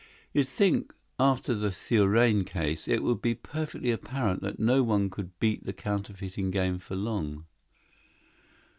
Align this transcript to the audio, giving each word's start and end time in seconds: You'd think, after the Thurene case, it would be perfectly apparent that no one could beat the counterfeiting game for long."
You'd 0.33 0.47
think, 0.47 0.95
after 1.19 1.53
the 1.53 1.69
Thurene 1.71 2.43
case, 2.43 2.87
it 2.87 3.03
would 3.03 3.21
be 3.21 3.35
perfectly 3.35 3.91
apparent 3.91 4.41
that 4.41 4.59
no 4.59 4.81
one 4.81 5.11
could 5.11 5.37
beat 5.37 5.63
the 5.63 5.73
counterfeiting 5.73 6.49
game 6.49 6.79
for 6.79 6.95
long." 6.95 7.45